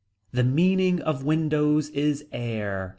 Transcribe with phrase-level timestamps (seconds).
[0.31, 2.89] The meaning of windows is air.